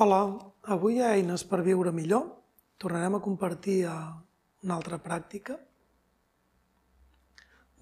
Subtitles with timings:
[0.00, 0.18] Hola,
[0.70, 2.26] avui a Eines per viure millor
[2.78, 3.94] tornarem a compartir eh,
[4.62, 5.56] una altra pràctica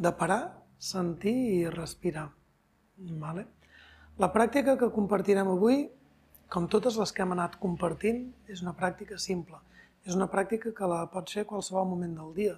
[0.01, 0.39] de parar,
[0.81, 2.31] sentir i respirar.
[3.25, 3.43] Vale?
[4.17, 5.83] La pràctica que compartirem avui,
[6.49, 9.61] com totes les que hem anat compartint, és una pràctica simple.
[10.09, 12.55] És una pràctica que la pots fer qualsevol moment del dia,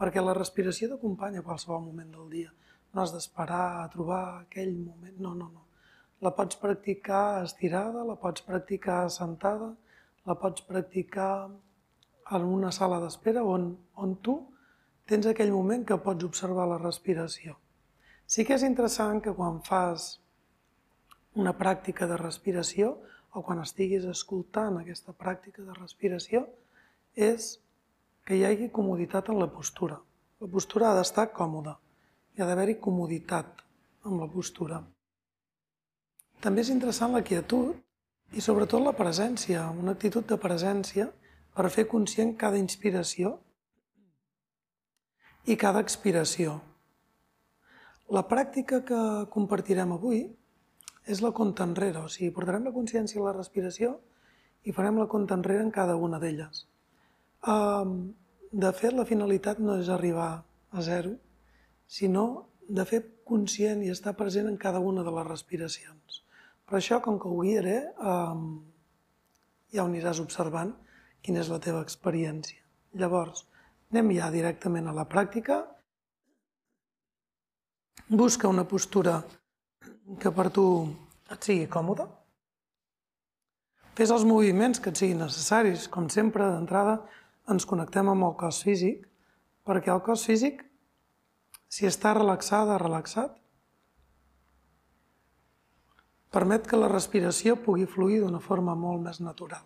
[0.00, 2.56] perquè la respiració t'acompanya a qualsevol moment del dia.
[2.96, 5.66] No has d'esperar a trobar aquell moment, no, no, no
[6.22, 9.72] la pots practicar estirada, la pots practicar sentada,
[10.26, 11.50] la pots practicar
[12.30, 14.36] en una sala d'espera on, on tu
[15.10, 17.56] tens aquell moment que pots observar la respiració.
[18.26, 20.22] Sí que és interessant que quan fas
[21.34, 22.94] una pràctica de respiració
[23.32, 26.46] o quan estiguis escoltant aquesta pràctica de respiració
[27.16, 27.56] és
[28.24, 29.98] que hi hagi comoditat en la postura.
[30.40, 31.78] La postura ha d'estar còmoda,
[32.36, 33.66] hi ha d'haver-hi comoditat
[34.06, 34.82] amb la postura.
[36.42, 37.76] També és interessant la quietud
[38.34, 41.06] i sobretot la presència, una actitud de presència
[41.54, 43.36] per fer conscient cada inspiració
[45.46, 46.56] i cada expiració.
[48.10, 50.24] La pràctica que compartirem avui
[51.06, 53.94] és la compta enrere, o sigui, portarem la consciència a la respiració
[54.66, 56.64] i farem la compta enrere en cada una d'elles.
[58.52, 60.32] De fet, la finalitat no és arribar
[60.70, 61.14] a zero,
[61.86, 62.26] sinó
[62.68, 66.22] de fer conscient i estar present en cada una de les respiracions.
[66.72, 68.36] Per això, com que ho guiaré, eh,
[69.76, 70.70] ja ho aniràs observant
[71.20, 72.62] quina és la teva experiència.
[72.96, 73.42] Llavors,
[73.92, 75.58] anem ja directament a la pràctica.
[78.08, 79.18] Busca una postura
[80.22, 80.64] que per tu
[81.36, 82.08] et sigui còmoda.
[83.92, 85.84] Fes els moviments que et siguin necessaris.
[85.92, 87.02] Com sempre, d'entrada,
[87.52, 89.04] ens connectem amb el cos físic,
[89.68, 90.64] perquè el cos físic,
[91.68, 93.36] si està relaxada, relaxat,
[96.32, 99.62] permet que la respiració pugui fluir d'una forma molt més natural.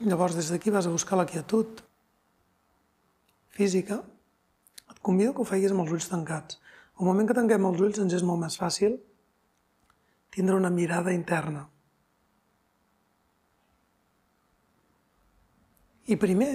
[0.00, 1.80] Llavors, des d'aquí vas a buscar la quietud
[3.48, 4.02] física.
[4.92, 6.60] Et convido que ho feguis amb els ulls tancats.
[7.00, 8.98] Al moment que tanquem els ulls ens és molt més fàcil
[10.36, 11.64] tindre una mirada interna.
[16.06, 16.50] I primer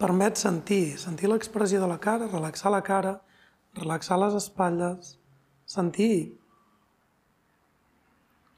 [0.00, 3.14] permet sentir, sentir l'expressió de la cara, relaxar la cara,
[3.76, 5.16] relaxar les espatlles,
[5.66, 6.36] sentir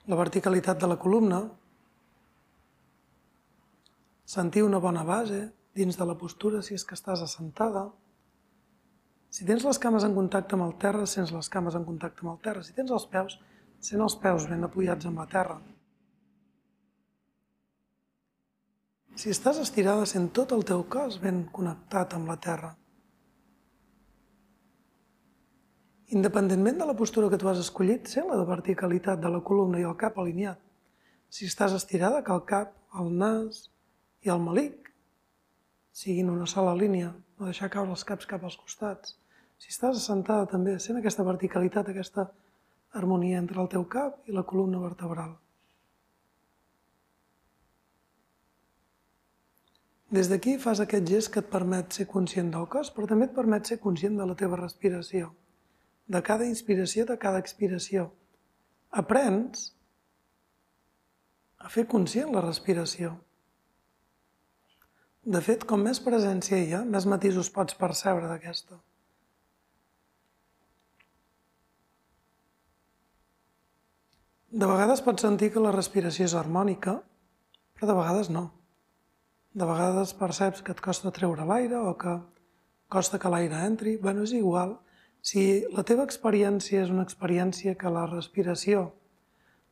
[0.09, 1.43] la verticalitat de la columna,
[4.25, 7.87] sentir una bona base dins de la postura si és que estàs assentada.
[9.31, 12.35] Si tens les cames en contacte amb el terra, sents les cames en contacte amb
[12.35, 12.65] el terra.
[12.65, 13.39] Si tens els peus,
[13.81, 15.59] sent els peus ben apoyats amb la terra.
[19.19, 22.69] Si estàs estirada, sent tot el teu cos ben connectat amb la terra.
[26.15, 29.81] Independentment de la postura que tu has escollit, sent la de verticalitat de la columna
[29.81, 30.61] i el cap alineat.
[31.35, 32.71] Si estàs estirada, que el cap,
[33.03, 33.65] el nas
[34.23, 34.93] i el malic
[35.91, 39.19] siguin una sola línia, no deixar caure els caps cap als costats.
[39.59, 42.31] Si estàs assentada també, sent aquesta verticalitat, aquesta
[42.95, 45.35] harmonia entre el teu cap i la columna vertebral.
[50.09, 53.35] Des d'aquí fas aquest gest que et permet ser conscient del cos, però també et
[53.37, 55.35] permet ser conscient de la teva respiració,
[56.09, 58.07] de cada inspiració, de cada expiració.
[59.03, 59.75] Aprens
[61.59, 63.19] a fer conscient la respiració.
[65.29, 68.81] De fet, com més presència hi ha, més matisos pots percebre d'aquesta.
[74.49, 77.03] De vegades pots sentir que la respiració és harmònica,
[77.77, 78.47] però de vegades no.
[79.55, 82.19] De vegades perceps que et costa treure l'aire o que
[82.89, 83.97] costa que l'aire entri.
[83.97, 84.77] Bueno, és igual.
[85.21, 88.91] Si la teva experiència és una experiència que la respiració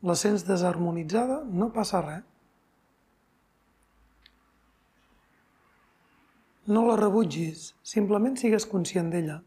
[0.07, 2.25] la sents desharmonitzada, no passa res.
[6.67, 9.39] No la rebutgis, simplement sigues conscient d'ella.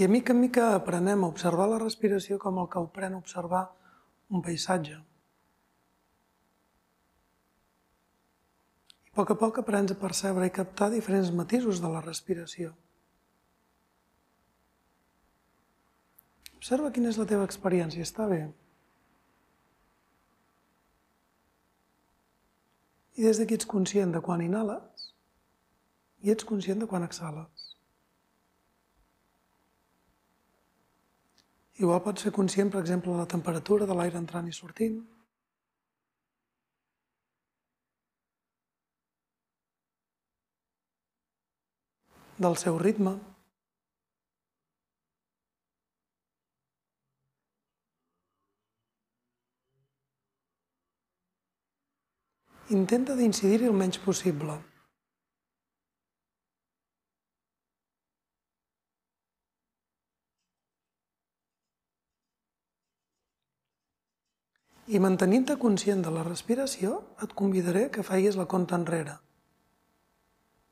[0.00, 3.18] I a mica en mica aprenem a observar la respiració com el que aprèn a
[3.20, 3.66] observar
[4.32, 4.94] un paisatge.
[9.04, 12.70] I a poc a poc aprens a percebre i captar diferents matisos de la respiració.
[16.56, 18.40] Observa quina és la teva experiència, està bé?
[23.20, 25.12] I des d'aquí ets conscient de quan inhales
[26.24, 27.70] i ets conscient de quan exhales.
[31.80, 35.00] Igual pot ser conscient, per exemple, de la temperatura de l'aire entrant i sortint.
[42.46, 43.16] Del seu ritme.
[52.76, 54.60] Intenta d'incidir-hi el menys possible.
[64.90, 69.12] I mantenint-te conscient de la respiració, et convidaré que facis la compta enrere.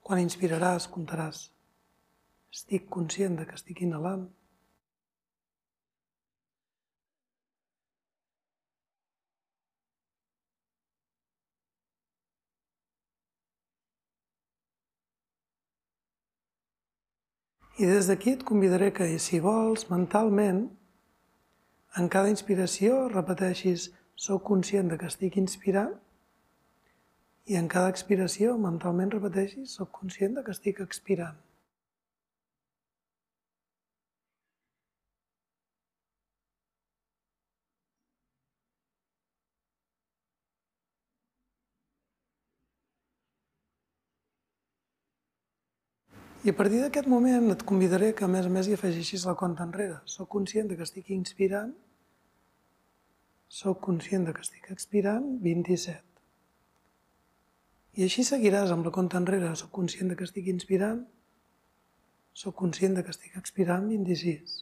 [0.02, 1.42] Quan inspiraràs, comptaràs.
[2.50, 4.24] Estic conscient de que estic inhalant.
[17.78, 20.64] I des d'aquí et convidaré que, si vols, mentalment,
[22.02, 23.88] en cada inspiració repeteixis
[24.18, 25.96] «soc conscient de que estic inspirant»
[27.48, 31.38] i en cada expiració mentalment repeteixis «soc conscient de que estic expirant».
[46.46, 49.34] I a partir d'aquest moment et convidaré que a més a més hi afegeixis la
[49.36, 49.96] compta enrere.
[50.06, 51.72] Soc conscient de que estic inspirant,
[53.48, 56.04] soc conscient de que estic expirant, 27.
[57.98, 59.54] I així seguiràs amb la compta enrere.
[59.56, 61.00] Soc conscient de que estic inspirant,
[62.36, 64.58] soc conscient de que estic expirant, 26.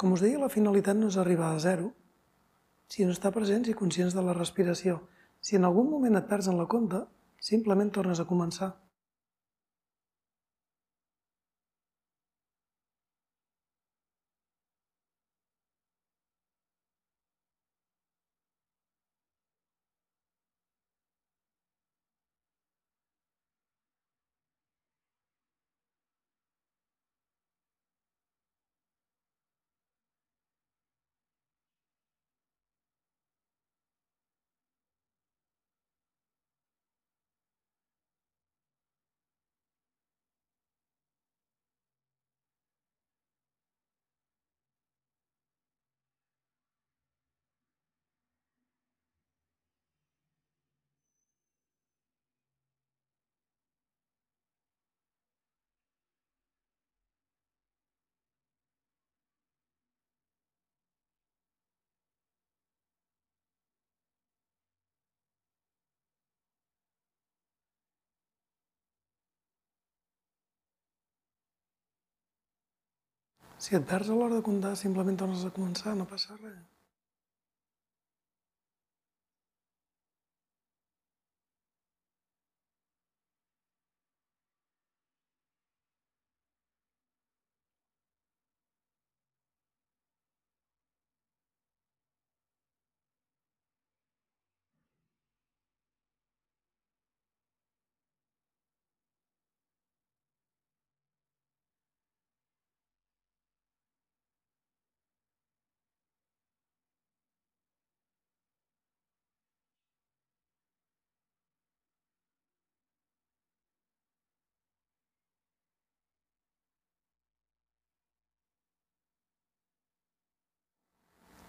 [0.00, 1.92] Com us deia, la finalitat no és arribar a zero,
[2.90, 5.02] sinó estar presents i conscients de la respiració.
[5.44, 7.04] Si en algun moment et perds en la compta,
[7.38, 8.72] simplement tornes a començar.
[73.64, 76.73] Si et perds a l'hora de comptar, simplement tornes a començar, no passa res.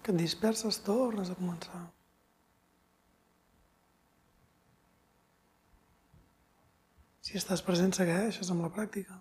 [0.06, 1.82] Que et disperses, tornes a començar.
[7.26, 9.18] Si estàs present, segueixes amb la pràctica.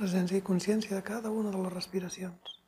[0.00, 2.59] Presència i consciència de cada una de les respiracions.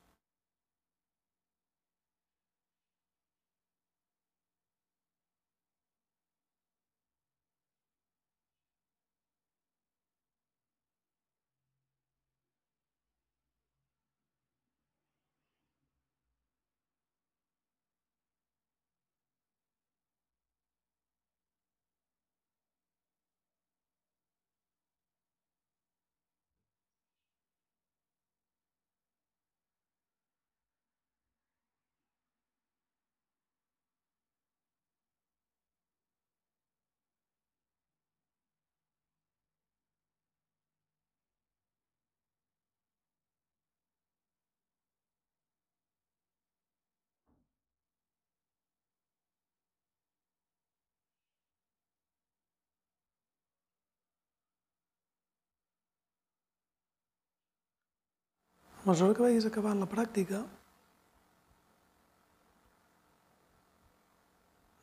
[58.82, 60.40] A mesura que vagis acabant la pràctica,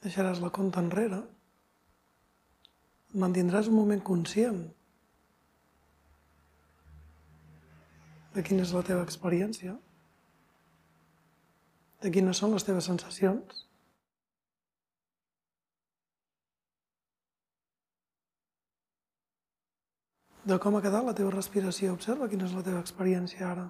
[0.06, 1.20] deixaràs la compta enrere,
[3.24, 4.62] mantindràs un moment conscient
[8.38, 9.74] de quina és la teva experiència,
[12.00, 13.66] de quines són les teves sensacions,
[20.48, 21.92] de com ha quedat la teva respiració.
[22.00, 23.68] Observa quina és la teva experiència ara.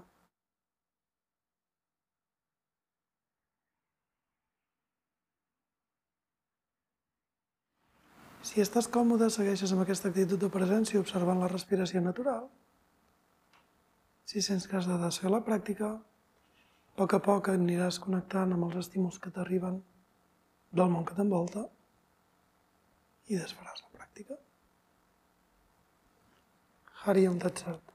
[8.49, 12.47] Si estàs còmode, segueixes amb aquesta actitud de presència observant la respiració natural.
[14.25, 18.65] Si sents que has de desfer la pràctica, a poc a poc aniràs connectant amb
[18.69, 19.77] els estímuls que t'arriben
[20.81, 21.67] del món que t'envolta
[23.29, 24.39] i desfaràs la pràctica.
[27.05, 27.88] Hari Om Tat Sat.